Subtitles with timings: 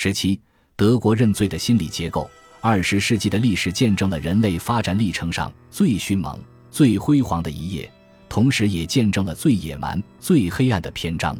[0.00, 0.40] 十七，
[0.76, 2.30] 德国认罪的心理结构。
[2.60, 6.38] 二十世纪的历史见证了人类发展历程上最迅猛、
[6.70, 7.90] 最辉煌的一页，
[8.28, 11.36] 同时也见证了最野蛮、最黑暗的篇章。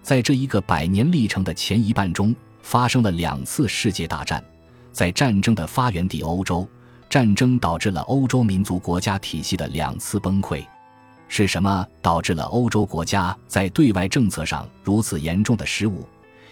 [0.00, 4.42] 在这一个百年历程的前一半中，发生了两次世界大战。
[4.92, 6.66] 在战争的发源地欧洲，
[7.10, 10.64] 战争导致了欧洲民族国家体系的两次崩溃。
[11.28, 16.08] 是什么导致了欧洲国家在对外政策上如此严重的失误，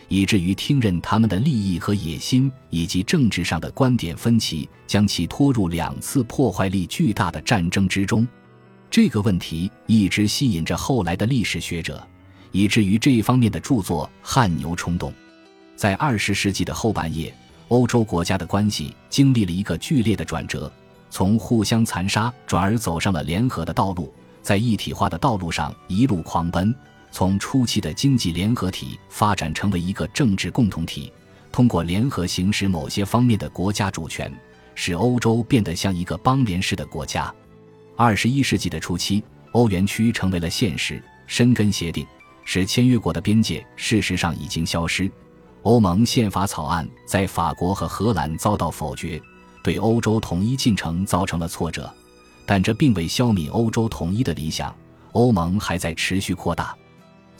[0.09, 8.27] 以至于听任他们的利益和野心以及政治上的观点分歧，将其拖入两次破坏力巨大的战争之中？
[8.91, 12.05] 这个问题一直吸引着后来的历史学者，
[12.51, 15.13] 以至于这一方面的著作汗牛充栋。
[15.77, 17.33] 在二十世纪的后半叶。
[17.69, 20.73] 欧洲国家的关系经历了一个剧烈的转折，
[21.11, 26.75] 从互相残杀转而走上了联合的道路，在一体化的道路上一路狂奔。
[27.11, 31.13] 从初期的经济联合体发展成为一个政治共同体，
[31.51, 34.33] 通过联合行使某些方面的国家主权，
[34.75, 37.35] 使欧洲变得像一个邦联式的国家。
[37.97, 41.03] 二十一世纪的初期，欧元区成为了现实。
[41.27, 42.07] 申根协定
[42.45, 45.11] 使签约国的边界事实上已经消失。
[45.63, 49.21] 欧盟宪法草案在法国和荷兰遭到否决，
[49.63, 51.93] 对欧洲统一进程造成了挫折，
[52.47, 54.75] 但这并未消弭欧洲统一的理想。
[55.13, 56.75] 欧盟还在持续扩大。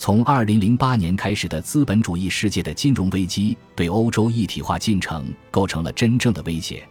[0.01, 6.89] 从2008年开始的资本主义世界的金融危机对欧洲一体化进程构成了真正的威胁，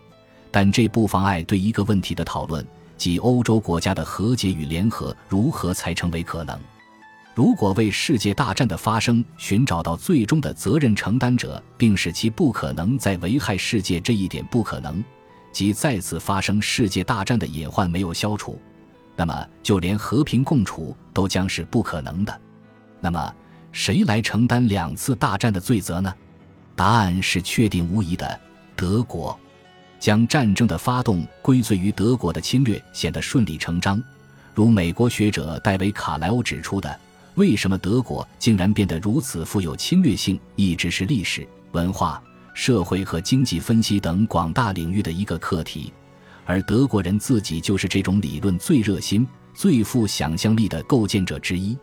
[0.52, 6.60] 但这不妨碍对一个问题的讨论，即欧洲国家的和解与联合如何才成为可能。
[7.34, 15.02] 如果为世界大战的发生寻找到最终的责任承担者，并使其不可能再危害世界这一点不可能，
[15.54, 18.60] 即再次发生世界大战的隐患没有消除，
[19.16, 22.42] 那么就连和平共处都将是不可能的。
[23.00, 23.34] 那么，
[23.72, 26.14] 谁来承担两次大战的罪责呢？
[26.76, 28.40] 答案是确定无疑的：
[28.76, 29.38] 德国。
[30.00, 34.02] 将战争的发动归罪于德国的侵略，显得顺理成章。
[34.54, 37.00] 如美国学者戴维·卡莱欧指出的。
[37.36, 42.20] 为什么德国竟然变得如此富有侵略性，一直是历史、文化、
[42.56, 45.94] 社会和经济分析等广大领域的一个课题，
[46.46, 51.78] 而德国人自己就是这种理论最热心、最富想象力的构建者之一。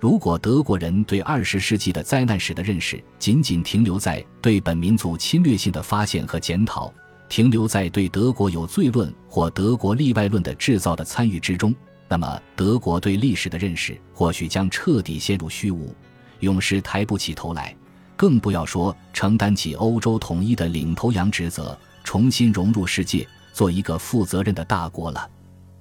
[0.00, 6.92] 如果德国人对二十世纪的灾难史的认识仅仅停留在对本民族侵略性的发现和检讨，
[7.28, 11.74] 停留在对德国有罪论或德国例外论的制造的参与之中，
[12.08, 15.92] 那么，德国对历史的认识或许将彻底陷入虚无，
[16.40, 17.74] 永世抬不起头来，
[18.16, 25.28] 更不要说承担起欧洲统一的领头羊职责，重新融入世界，做一个负责任的大国了。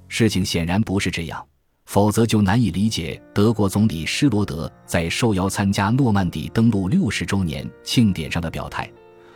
[0.08, 1.46] 事情显然不是这样，
[1.88, 8.88] 否则就难以理解德国总理施罗德在受邀参加诺曼底登陆六十周年庆典上的表态：“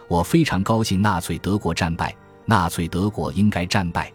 [0.08, 4.14] 我非常高兴纳粹德国战败，纳粹德国应该战败。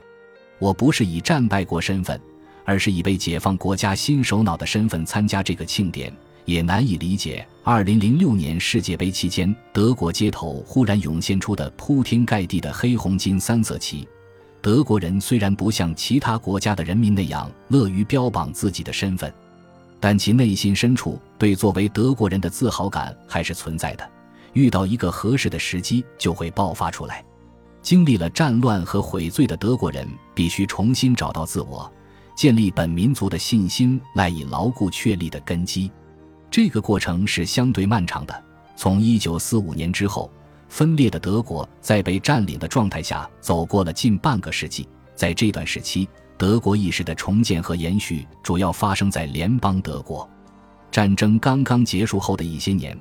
[0.60, 2.20] 我不是以战败国身份。”
[2.68, 6.12] 而是以被解放国家新首脑的身份参加这个庆典，
[6.46, 7.46] 也难以理解。
[7.62, 14.04] 二零零六年世界杯期间，德国街头忽然涌现出的铺天盖地的黑红金三色旗。
[14.66, 19.32] 德国人虽然不像其他国家的人民那样乐于标榜自己的身份，
[20.00, 24.10] 但其内心深处对作为德国人的自豪感还是存在的。
[24.54, 27.24] 遇到一个合适的时机，就会爆发出来。
[27.80, 30.04] 经历了战乱和悔罪的德国人，
[30.34, 31.88] 必须重新找到自我。
[32.36, 35.92] 建立本民族的信心赖以牢固确立的根基，
[36.50, 38.44] 这个过程是相对漫长的。
[38.74, 40.28] 从一九四五年之后，
[40.68, 44.88] 分裂的德国在被占领的状态下走过了近半个世纪。
[45.14, 50.28] 在这段时期，德国意识的重建和延续主要发生在联邦德国。
[50.90, 52.98] 战争刚刚结束后的一些年，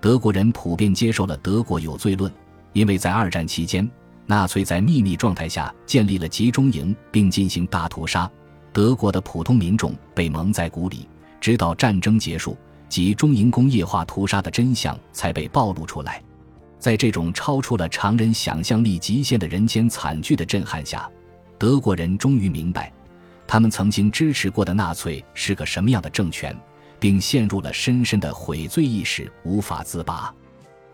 [0.00, 2.32] 德国人普遍接受了德国有罪论，
[2.72, 3.88] 因为在二战期间，
[4.26, 8.30] 纳粹在秘密状态下建立了集中营并进行大屠杀。
[8.72, 11.08] 德国的普通民众被蒙在鼓里，
[11.40, 12.56] 直到战争结束
[12.88, 16.22] 及中营工业化屠杀的真相才被暴露出来。
[16.78, 21.08] 在这种超出了常人想象力极限的人间惨剧的震撼下，
[21.58, 22.92] 德国人终于明白，
[23.46, 26.56] 他们曾经支持过的纳粹是个什么样的政权，
[27.00, 30.32] 并陷入了深深的悔罪意识，无法自拔。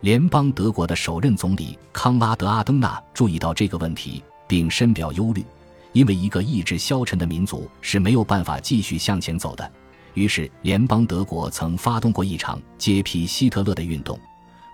[0.00, 5.44] 联邦德国的首任总理康拉德·阿登纳注意到这个问题，并深表忧虑。
[5.92, 9.70] 因为一个意志消沉的民族是没有办法继续向前走的，
[10.14, 14.18] 于是联邦德国曾发动过一场揭批希特勒的运动，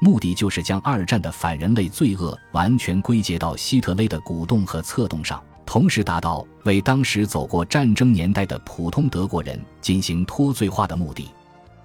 [0.00, 11.28] 目的就是将二战的反人类罪恶完全归结到希特勒的鼓动和策动上，同时达到为当时走过战争年代的普通德国人进行脱罪化的目的。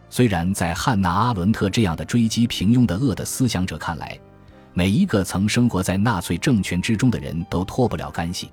[0.09, 4.15] 虽然在汉娜·阿伦特这样的追击平庸的恶的思想者看来，
[4.73, 8.51] 每一个曾生活在纳粹政权之中的人都脱不了干系。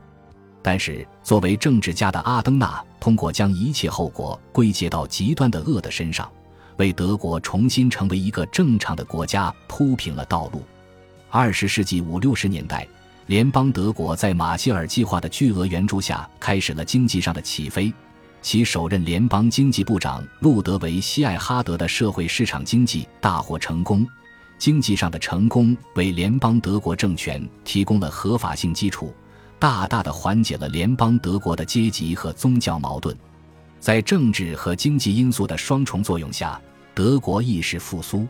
[0.63, 6.31] 但是，作为政治家的阿登纳，通过将一切后果归结到极端的恶的身上，
[6.81, 10.65] 为德国重新成为一个正常的国家铺平了道路。
[11.29, 12.89] 二十世纪五六十年代，
[13.27, 17.93] 联邦德国在马歇尔计划的巨额援助下，开始了经济上的起飞。
[18.41, 24.07] 其首任联邦经济部长路德维希艾哈德的社会市场经济大获成功。
[24.57, 29.13] 经济上的成功为联邦德国政权提供了合法性基础。
[29.59, 33.15] 大大的缓解了联邦德国的阶级和宗教矛盾，
[33.79, 36.59] 在政治和经济因素的双重作用下，
[37.01, 38.27] 德国意识复苏。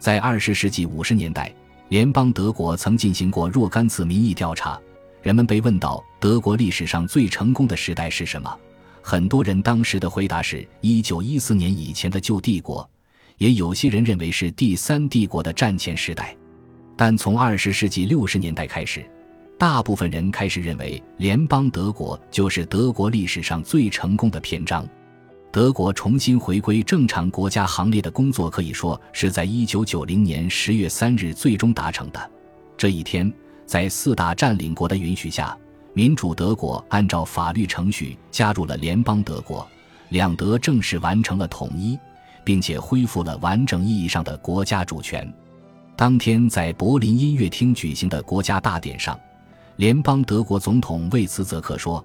[0.00, 1.54] 在二十世纪五十年代，
[1.90, 4.80] 联邦德国曾进行过若干次民意调查，
[5.22, 8.52] 人们被问到德国历史上最成功的时代是什么，
[9.00, 12.90] 很多人当时的回答是一九一四年以前的旧帝国，
[13.38, 16.36] 也有些人认为是第三帝国的战前时代。
[16.96, 19.08] 但从二十世纪六十年代开始。
[19.56, 24.84] 大部分人开始认为，联邦德国就是德国历史上最成功的篇章。
[25.52, 32.30] 德国重新回归正常国家行列的工作，可以说是在一九九零年十月三日最终达成的。
[32.76, 33.32] 这一天，
[33.66, 35.58] 在四大占领国的允许下，
[35.92, 39.66] 民主德国按照法律程序加入了联邦德国，
[40.10, 41.98] 两德正式完成了统一，
[42.44, 45.28] 并且恢复了完整意义上的国家主权。
[45.96, 49.18] 当天，在柏林音乐厅举行的国家大典上。
[49.76, 52.04] 联邦德国总统魏茨泽克说：“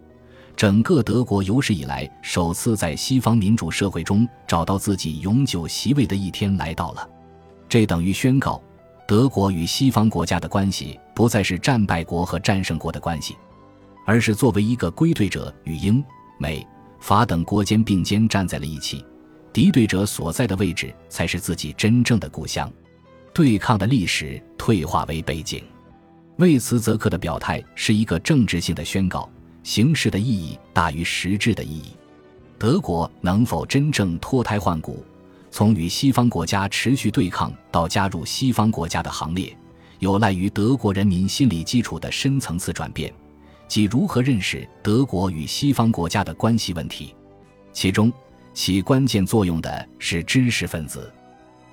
[0.56, 7.10] 整个德国有史以来首次在西方民主社会中找到自己永久席位的一天来到了。
[7.68, 8.62] 这等于宣告，
[9.06, 13.36] 德国与西方国家的关系不再是战败国和战胜国的关系，
[14.06, 16.04] 而是作为一个归队者与英、
[16.40, 16.66] 美、
[17.02, 19.06] 法等国肩并肩站在了一起。
[19.52, 22.72] 敌对者所在的位置才是自己真正的故乡。
[23.34, 25.62] 对抗的历史退化为背景。”
[26.38, 29.30] 为茨，泽克的表态是一个政治性的宣告，
[29.66, 31.96] 形式的意义大于实质的意义。
[32.60, 35.04] 德国能否真正脱胎换骨，
[35.50, 39.58] 从与西方国家持续对抗到加入西方国家的行列，
[39.98, 43.12] 有赖于德国人民心理基础的深层次转变，
[43.68, 47.16] 即如何认识德国与西方国家的关系问题。
[47.74, 48.14] 其中
[48.54, 51.12] 起关键作用的是知识分子。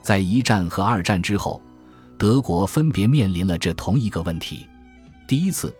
[0.00, 1.60] 在一战和二战之后。
[2.18, 4.64] 德国分别面临了这同一个问题。
[5.26, 5.74] 第一次，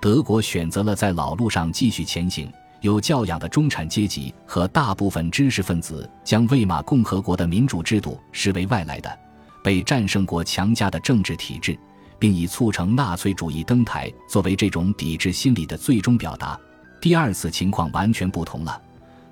[0.00, 2.50] 德国选择了在老路上继续前行。
[2.80, 9.18] 有教养的中产阶级和大部分知识分子将魏玛共和国的民主制度视为外来的、
[9.64, 11.76] 被战胜国强加的政治体制，
[12.20, 16.56] 并以促成纳粹主义登台作为这种抵制心理的最终表达。
[17.00, 18.80] 第二次情况完全不同了。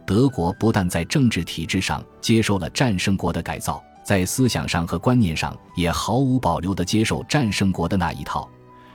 [0.04, 3.80] 德国不但在政治体制上接受了战胜国的改造。
[4.02, 8.48] 在思想上和观念上也毫无保留地接受战胜国的那一套，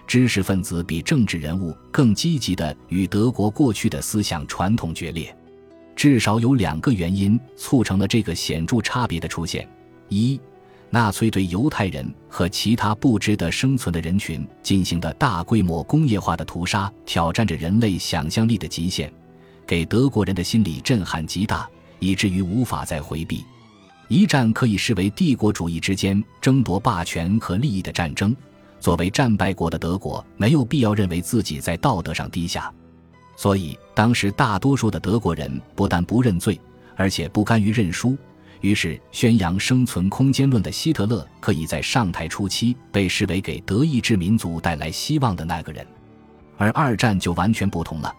[0.08, 5.36] 知识分子比政治人物更积极地与德国过去的思想传统决裂。
[5.96, 9.68] 至少有两个原因促成了这个显著差别的出现：
[10.10, 10.40] 一，
[10.90, 19.12] 纳粹对犹太人和其他不值得生存的人群进行的大规模工业化的屠杀，挑战着人类想象力的极限，
[19.66, 21.70] 给德国人的心理震撼极大，
[22.00, 23.44] 以至于无法再回避。
[24.08, 28.36] 一战可以视为帝国主义之间争夺霸权和利益的战争。
[28.82, 32.74] 作为战败国的德国，没有必要认为自己在道德上低下，
[33.38, 36.60] 所以当时大多数的德国人不但不认罪，
[36.96, 38.18] 而且不甘于认输。
[38.60, 45.86] 于是，宣扬生存空间论的希特勒可以在上台初期被视为给德意志民族带来希望的那个人。
[46.58, 48.14] 而二战就完全不同了。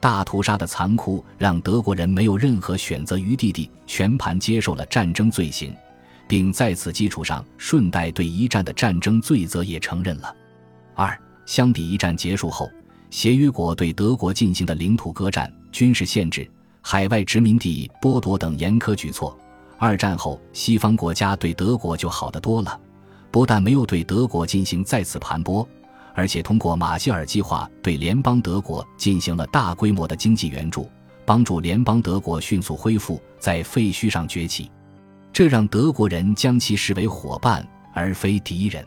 [0.00, 5.74] 大屠杀的残酷让德国人没有任何选择余地地全盘接受了战争罪行，
[6.28, 10.32] 并在此基础上顺带对一战的战争罪责也承认了。
[10.94, 12.70] 二，相比一战结束后
[13.10, 16.48] 协约国对德国进行的领土割占、军事限制、
[16.82, 19.36] 海外殖民地剥夺等严苛举措，
[19.78, 22.78] 二战后西方国家对德国就好得多了，
[23.30, 25.66] 不但没有对德国进行再次盘剥。
[26.14, 30.90] 而且通过马歇尔计划对联邦德国进行了大规模的经济援助，
[31.24, 34.68] 帮助联邦德国迅速恢复在废墟上崛起，
[35.38, 37.64] 这让德国人将其视为伙伴
[37.94, 38.84] 而非敌人。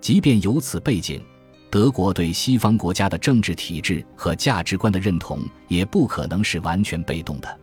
[0.00, 1.20] 即便有此背景，
[1.70, 7.58] 德国对西方国家的政治体制和价值观的认同也不可能是完全被动的。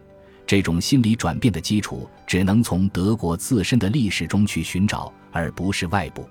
[0.46, 6.28] 这种心理转变的基础只能从德国自身的历史中去寻找，而不是外部。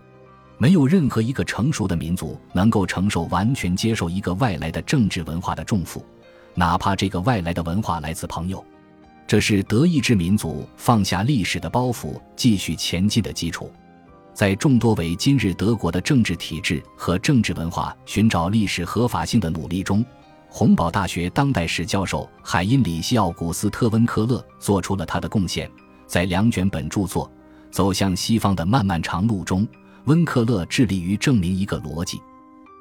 [0.59, 6.05] 没有任何一个成熟的民族能够承受完全接受一个外来的政治文化的重负，
[6.55, 8.63] 哪怕这个外来的文化来自朋友。
[9.29, 13.71] 这是德意志民族放下历史的包袱继续前进的基础。
[14.33, 20.03] 在众多为今日德国的政治体制和政治文化寻找历史合法性的努力中，
[20.49, 25.71] 洪堡大学当代史教授海因里希·奥古斯特·温克勒做出了他的贡献。
[26.07, 27.27] 在两卷本著作
[27.71, 29.69] 《走向西方的漫漫长路》中，
[30.05, 32.19] 温克勒致力于证明一个逻辑：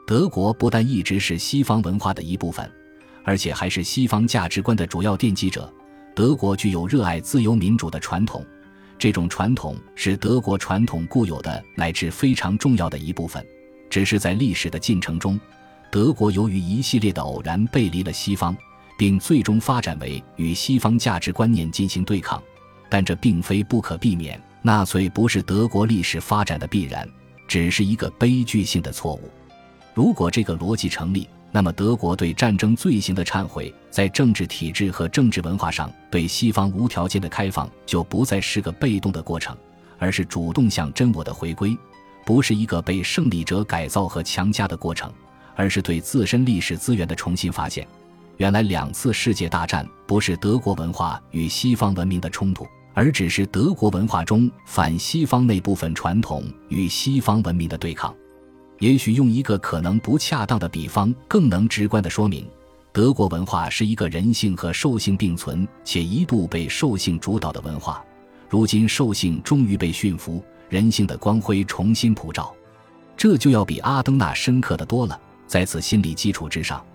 [0.07, 2.71] 德国不但一直是西方文化的一部分，
[3.25, 5.69] 而且还是西方价值观的主要奠基者。
[6.17, 8.43] 德国具有热爱自由民主的传统。
[8.97, 13.45] 这种传统是德国传统固有的乃至非常重要的一部分，
[13.87, 15.39] 只是在历史的进程中，
[15.91, 18.57] 德国由于一系列的偶然背离了西方，
[18.97, 22.41] 并最终发展为与西方价值观念进行对抗。
[22.89, 27.07] 但这并非不可避免，纳粹不是德国历史发展的必然，
[27.47, 29.29] 只是一个悲剧性的错误。
[29.93, 31.29] 如果这个逻辑成立。
[31.51, 39.57] 那么，德国对战争罪行的忏悔，在政治体制和政治文化上对西方无条件的开放，就不再是个被动的过程，
[39.97, 41.75] 而是主动向真我的回归；
[42.25, 45.11] 不是一个被胜利者改造和强加的过程，
[45.55, 47.87] 而是对自身历史资源的重新发现。
[48.35, 58.13] 原来，两次世界大战不是德国文化与西方文明的冲突，而只是德国文化中反西方那部分传统与西方文明的对抗。
[58.79, 62.47] 也许用一个可能不恰当的比方，更能直观地说明，
[62.91, 68.03] 德国文化是一个人性和兽性并存且一度被兽性主导的文化。
[68.49, 72.53] 如今兽性终于被驯服，人性的光辉重新普照，
[73.15, 75.19] 这就要比阿登纳深刻的多了。
[75.47, 76.85] 在此心理基础之上，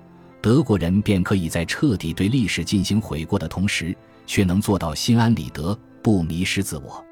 [0.40, 3.96] 德国人便可以在彻底对历史进行悔过的同时，
[4.26, 7.04] 却能做到心安理得，不迷失自我。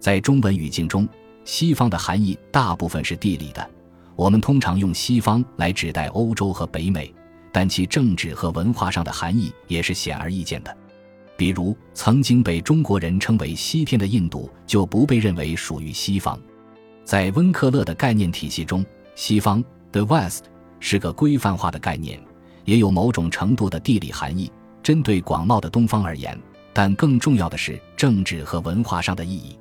[0.00, 1.08] 在中文语境中，
[1.44, 3.70] 西方的含义大部分是地理的。
[4.18, 7.14] 我们通常用西方来指代欧洲和北美，
[7.52, 10.76] 但其政治和文化上的含义也是显而易见的。
[11.36, 16.36] 比如，曾经被中国人称为西天的印度，就不被认为属于西方。
[17.04, 18.84] 在温克勒的概念体系中，
[19.14, 20.46] 西方 （the West）
[20.80, 22.20] 是个规范化的概念，
[22.64, 24.50] 也有某种程度的地理含义，
[24.82, 26.36] 针对广袤的东方而言。
[26.72, 29.56] 但更重要的是政治和文化上的意义。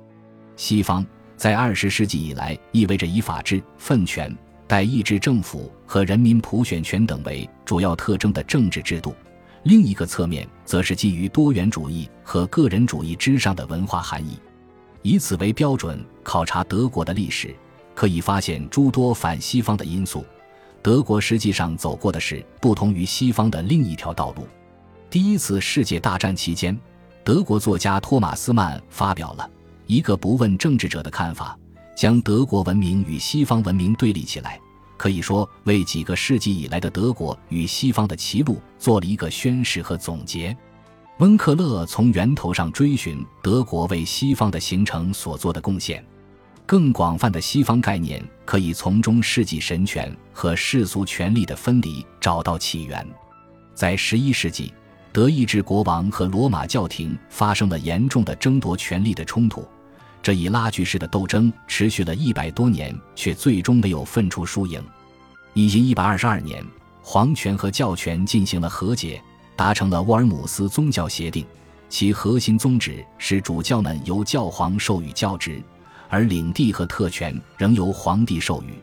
[0.55, 4.35] 西方在二十世纪以来意味着以法治、分权。
[4.67, 9.15] 代议制政府和人民普选权等为主要特征的政治制度，
[9.63, 14.37] 另一个侧面则是基于多元主义和个人主义之上的文化含义。
[15.03, 17.55] 以此为标准考察德国的历史，
[17.95, 20.25] 可以发现诸多反西方的因素。
[20.83, 24.47] 德国实际上走过的是不同于西方的另一条道路。
[25.09, 26.77] 第一次世界大战期间，
[27.23, 29.49] 德国作家托马斯曼发表了
[29.85, 31.57] 一个不问政治者的看法。
[31.97, 34.61] 将德国文明与西方文明对立起来，
[34.97, 40.55] 可以说为几个世纪以来的德国与西方的歧路做了一个宣示和总结。
[41.17, 46.05] 温克勒从源头上追寻德国为西方的形成所做的贡献，
[46.67, 53.03] 更广泛的西方概念可以从中世纪神权和世俗权力的分离找到起源。
[53.73, 54.71] 在十一世纪，
[55.11, 59.67] 德意志国王和罗马教廷发生了严重的争夺权力的冲突。
[60.27, 64.83] 这一拉锯式的斗争持续了一百多年，却最终没有分出输赢。
[65.53, 66.61] 一一百二十二年，
[67.01, 69.23] 皇权和教权进行了和解，
[69.55, 71.45] 达成了沃尔姆斯宗教协定，
[71.87, 75.63] 其核心宗旨是主教们由教皇授予教职，
[76.09, 78.73] 而领地和特权仍由皇帝授予。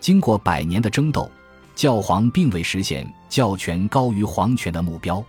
[0.00, 1.30] 经过百年的争斗，
[1.76, 5.24] 教皇并未实现教权高于皇权的目标，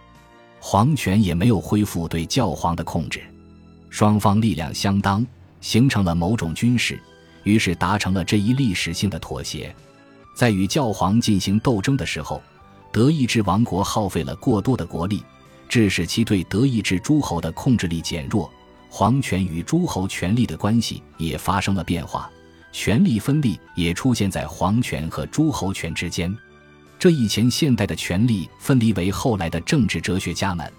[0.59, 3.21] 皇权也没有恢复对教皇的控制。
[3.91, 5.23] 双方力量相当，
[5.63, 6.99] 形成了某种军事，
[7.43, 9.73] 于是达成了这一历史性的妥协。
[10.35, 12.43] 在与教皇进行斗争的时候，
[12.91, 15.23] 德意志王国耗费了过多的国力，
[15.69, 18.51] 致使其对德意志诸侯的控制力减弱，
[18.89, 22.29] 皇权与诸侯权力的关系也发生了变化，
[22.73, 26.35] 权力分立也出现在皇权和诸侯权之间。
[26.99, 30.69] 这一前现代的权力分离为后来的政治哲学家们。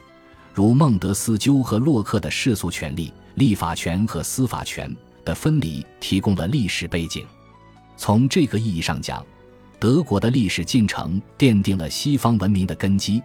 [0.52, 7.26] 如孟德斯鸠和洛克的世俗权利、立法权和司法权的分离提供了历史背景。
[7.96, 9.24] 从这个意义上讲，
[9.78, 13.22] 德国的历史进程奠定了西方文明的根基。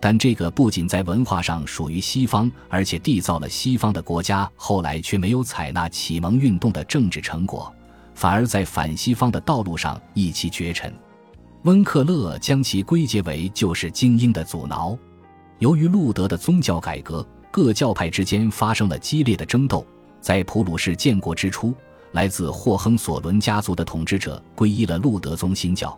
[0.00, 7.74] 但这个不仅在文化上属于西方，而且缔造了西方的国家，后来却没有采纳启蒙运动的政治成果，
[8.14, 10.94] 反而在反西方的道路上一骑绝尘。
[11.64, 14.96] 温克勒将其归结为就是精英的阻挠。
[15.58, 19.86] 由于路德的宗教改革，各教派之间发生了激烈的争斗。
[20.20, 21.72] 在普鲁士建国之初，
[22.12, 25.96] 来自霍亨索伦家族的统治者皈依了路德宗新教，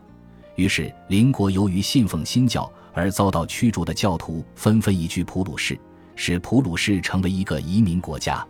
[0.57, 5.79] 于是邻国由于信奉新教而遭到驱逐的教徒纷纷移居普鲁士，
[6.15, 8.47] 使普鲁士成为一个移民国家。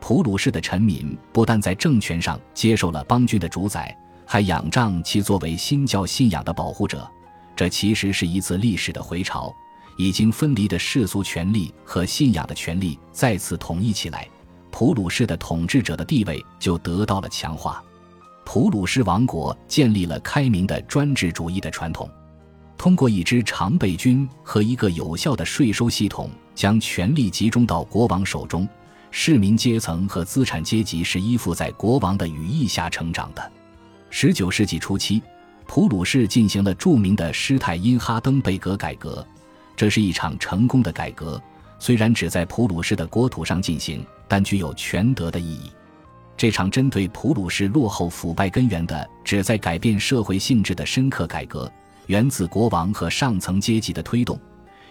[0.00, 3.96] 普鲁士的臣民不但在政权上接受了邦军的主宰，
[4.26, 7.08] 还仰仗其作为新教信仰的保护者。
[7.56, 9.54] 这其实是一次历史的回潮，
[9.96, 14.28] 已经分离的世俗权力和信仰的权利再次统一起来，
[14.70, 17.82] 普鲁士的统治者的地位就得到了强化。
[18.44, 22.08] 普鲁士王国建立了开明的专制主义的传统，
[22.76, 28.68] 通过一支常备军和一个有效的税收系统，将权力集中到国王手中。
[29.10, 33.52] 市民阶层和资产阶级是依附在国王的羽翼下成长的。
[34.10, 35.22] 十九世纪初期，
[35.66, 39.24] 普鲁士进行了著名的施泰因哈登贝格改革，
[39.76, 41.40] 这是一场成功的改革。
[41.78, 45.70] 虽然只在普鲁士的国土上进行，但具有全德的意义。
[46.36, 51.70] 这场针对普鲁士落后腐败根源的、旨在改变社会性质的深刻改革，
[52.06, 54.38] 源自国王和上层阶级的推动。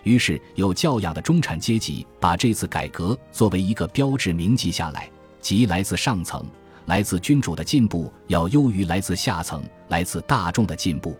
[0.04, 5.10] 于是，有教养的中产阶级把这次改革作为一个标志铭记下来，
[5.42, 6.46] 即来自上层、
[6.86, 11.18] 来自君主的进步要优于来自下层、来自大众的进步。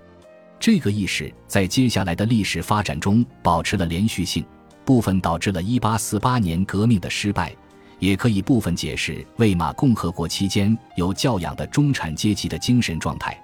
[0.63, 4.46] 这个意识在接下来的历史发展中保持了连续性，
[4.86, 7.53] 部分导致了1848年革命的失败，
[8.00, 13.38] 也可以部分解释魏玛共和国期间有教养的中产阶级的精神状态。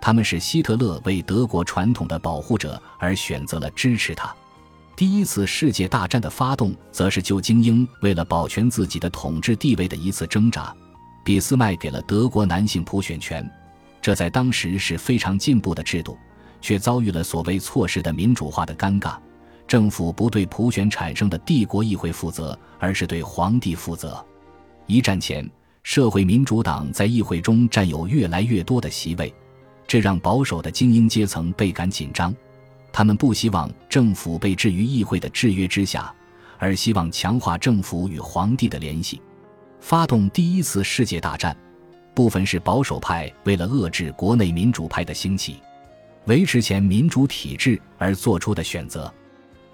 [0.00, 4.34] 他们是希特勒为德国传统的保护者而选择了支持他。
[4.96, 10.74] 第一次世界大战的发动，则是旧精英为了保全自己的统治地位的一次挣扎。
[11.24, 13.48] 俾斯麦给了德国男性普选权，
[14.02, 16.18] 这在当时是非常进步的制度，
[16.66, 19.16] 却遭遇了所谓错失的民主化的尴尬。
[19.68, 24.24] 政府不对普选产生的帝国议会负责，而是对皇帝负责。
[24.86, 25.48] 一战前，
[25.84, 29.32] 社会民主党在议会中占有越来越多的席位，
[29.86, 32.34] 这让保守的精英阶层倍感紧张。
[32.92, 36.12] 他们不希望政府被置于议会的制约之下，
[36.58, 39.22] 而希望强化政府与皇帝的联系。
[39.78, 41.56] 发动第一次世界大战，
[42.12, 45.60] 部分是保守派为了遏制国内民主派的兴起，
[46.26, 49.12] 维持前民主体制而做出的选择。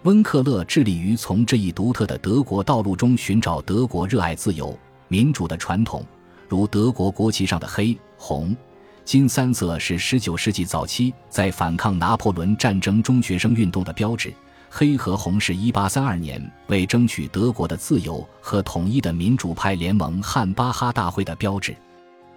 [0.04, 4.76] 温克勒致力于从这一独特的德国道路中寻找德国热爱自由
[5.08, 6.04] 民主的传统，
[6.48, 8.56] 如德国国旗上的黑红。
[9.04, 14.32] 金三色是19世纪早期在反抗拿破仑战争中学生运动的标志，
[14.70, 21.74] 黑和红是一八三二年为争取德国的自由和统一的民主派联盟汉巴哈大会的标志。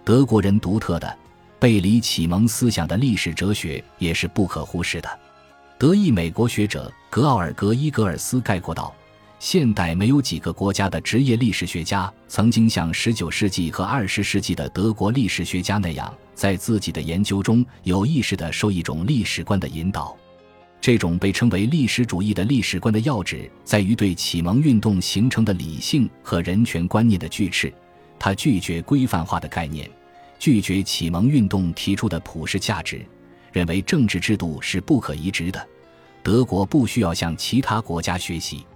[0.04, 1.16] 德国人独特的
[1.58, 5.20] 背离启蒙思想的历史哲学也是不可忽视的。
[5.78, 8.94] 德裔美国学者格奥尔格伊格尔斯概括道。
[9.38, 20.16] 现代没有几个国家的职业历史学家曾经像19世纪和20世纪的德国历史学家那样，在自己的研究中有意识地受一种历史观的引导。
[20.80, 27.70] 这种被称为历史主义的历史观的要旨，在于对启蒙运动形成的理性和人权观念的拒斥。
[28.18, 29.88] 他拒绝规范化的概念，
[30.38, 33.04] 拒绝启蒙运动提出的普世价值，
[33.52, 35.66] 认为政治制度是不可移植的。
[36.22, 38.66] 德国不需要向其他国家学习。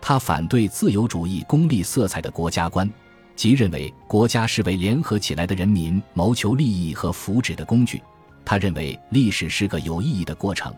[0.00, 2.88] 他反对自由主义功利色彩的国家观，
[3.36, 8.02] 即认为国家是为联合起来的人民谋求利益和福祉的工具。
[8.44, 10.74] 他认为历史是个有意义的过程，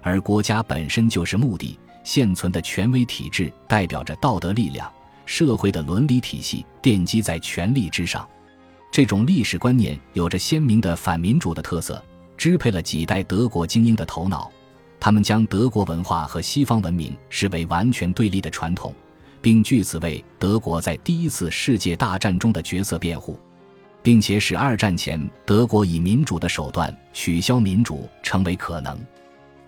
[0.00, 1.78] 而国家本身就是目的。
[2.04, 4.92] 现存的权威体制代表着道德力量，
[5.24, 8.28] 社会的伦理体系奠基在权力之上。
[8.92, 12.04] 这种历史观念有着鲜明的反民主的特色，
[12.36, 14.52] 支配了几代德国精英的头脑。
[15.00, 18.94] 他们将德国文化和西方文明视为完全对立的传统，
[19.40, 23.40] 并据此为德国在第一次世界大战中的角色辩护，
[24.02, 29.00] 并且使二战前德国以民主的手段取消民主成为可能。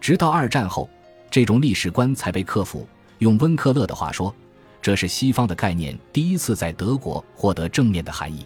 [0.03, 0.87] 直到二战后，
[1.31, 2.87] 这种历史观才被克服。
[3.21, 4.35] 用温克勒的话说，
[4.83, 8.45] 这是西方的概念第一次在德国获得正面的含义。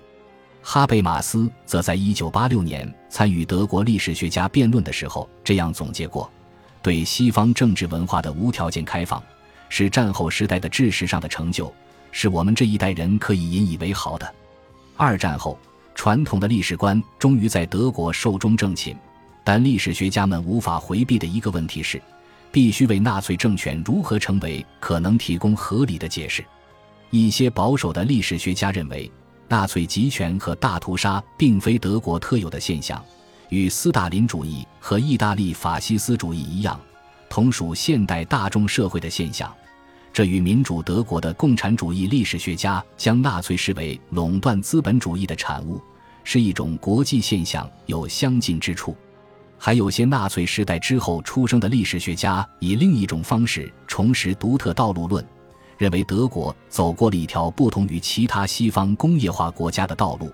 [0.70, 6.30] 哈贝马斯则在一九八六年参与德国历史学家辩论的时候这样总结过。
[6.82, 9.22] 对西方政治文化的无条件开放，
[9.70, 11.72] 是战后时代的知识上的成就，
[12.12, 14.34] 是我们这一代人可以引以为豪的。
[14.94, 15.58] 二战后，
[15.94, 18.94] 传统的历史观终于在德国寿终正寝，
[19.42, 21.98] 但历史学家们无法回避的一个问题是，
[22.52, 26.44] 必须为纳粹政权如何成为可能提供合理的解释。
[27.08, 29.10] 一些保守的历史学家认为，
[29.48, 33.02] 纳粹集权和大屠杀并非德国特有的现象。
[33.48, 36.78] 与斯大林主义和意大利法西斯主义一样，
[37.30, 39.50] 同属现代大众社会的现象。
[40.12, 45.80] 这与民主德国的共产主义历史学家将纳粹视为垄断资本主义的产物，
[46.24, 48.94] 是一种国际现象有相近之处。
[49.56, 55.24] 还有些纳粹时代之后出生的历史学家以另一种方式重拾独特道路论，
[55.78, 60.30] 认为德国走过了一条不同于其他西方工业化国家的道路。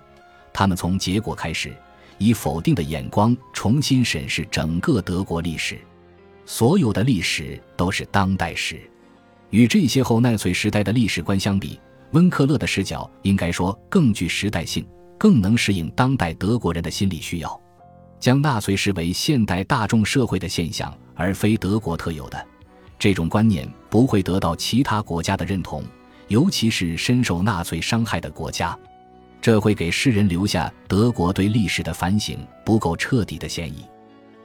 [0.51, 1.73] 他们从结果开始，
[2.17, 5.79] 以否定的眼光重新审视整个德国历史。
[6.45, 8.81] 所有的历史都是当代史。
[9.51, 11.79] 与这些后纳粹时代的历史观相比，
[12.11, 14.85] 温克勒的视角应该说更具时代性，
[15.17, 17.61] 更能适应当代德国人的心理需要。
[18.19, 22.47] 将纳粹视为现代大众社会的现象，而非德国特有的
[22.97, 25.83] 这种观念，不会得到其他国家的认同，
[26.27, 28.77] 尤其是深受纳粹伤害的国家。
[29.41, 33.85] 这会给世人留下德国对历史的反省不够彻底的嫌疑，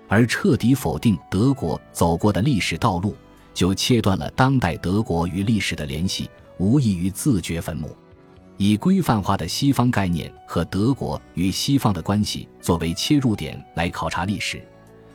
[0.09, 3.17] 而彻底否定德国走过的历史道路，
[3.55, 7.97] 就切断了当代德国与历史的联系，无异于自掘坟墓。
[8.59, 14.63] 以规范化的西方概念和德国与西方的关系作为切入点来考察历史，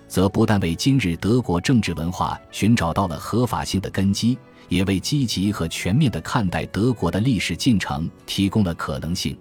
[0.08, 4.38] 则不但为今日德国政治文化寻找到了合法性的根基，
[4.70, 9.38] 也为积极和全面的看待德国的历史进程提供了可能性。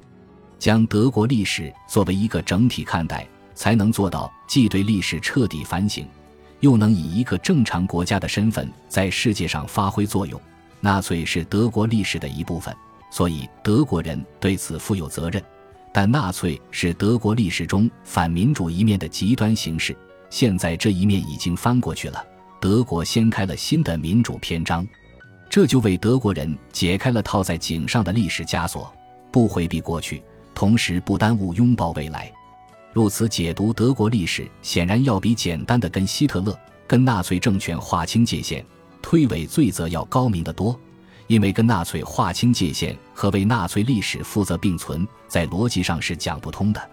[0.58, 6.06] 将德国历史作为一个整体看待，才能做到既对历史彻底反省，
[6.60, 10.40] 又能以一个正常国家的身份在世界上发挥作用。
[10.80, 12.74] 纳粹是德国历史的一部分。
[13.10, 15.40] 所以德国人对此负有责任，
[15.92, 19.96] 但纳粹是德国历史中反民主一面的极端形式。
[20.34, 22.20] 现在这一面已经翻过去了，
[22.60, 24.84] 德国掀开了新的民主篇章，
[25.48, 28.92] 这就为德国人解开了套在颈上的历史枷锁。
[29.30, 30.20] 不回避过去，
[30.52, 32.32] 同时不耽误拥抱未来。
[32.92, 38.66] 如此解读德国历史，显然要比简单的跟希特勒、跟纳粹政权划清界限、
[39.00, 40.76] 推诿罪责要高明得多。
[41.28, 46.90] 因为跟纳粹划清界限和为纳粹历史负责并存，在逻辑上是讲不通的。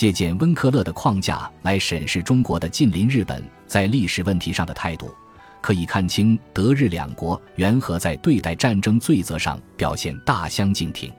[0.00, 5.14] 借鉴温克勒的框架来审视中国的近邻日本在历史问题上的态度，
[5.60, 11.12] 可以看清德日两国缘何在对待战争罪责上表现大相径庭。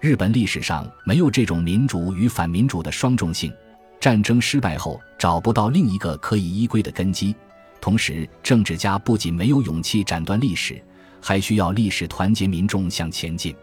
[0.00, 3.50] 日本历史上没有这种民主与反民主的双重性，
[3.98, 7.34] 战争失败后找不到另一个可以依归的根基，
[7.80, 10.78] 同时政治家不仅没有勇气斩断历史。
[11.22, 13.56] 还需要历史团结民众向前进，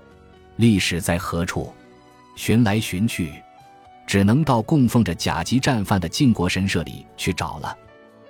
[0.56, 1.72] 历史在何处？
[2.36, 3.32] 寻来寻去，
[4.08, 7.78] 只能到供奉着甲级战犯的靖国神社里去找了。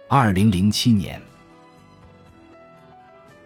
[0.09, 1.21] 二零零七年，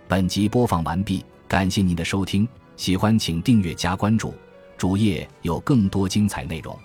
[0.08, 4.34] 本集播放完毕，感谢您的收听，喜欢请订阅加关注，
[4.78, 6.76] 主页有更多精彩内容。